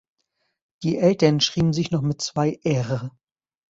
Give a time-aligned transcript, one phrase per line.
[0.81, 3.11] Die Eltern schrieben sich noch mit zwei „r“.